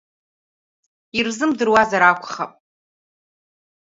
[1.17, 2.51] Ирзымдыруазар акәхап.